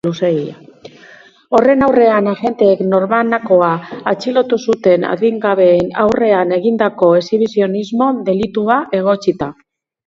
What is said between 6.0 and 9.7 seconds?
aurrean egindako exhibizionismo-delitua egotzita.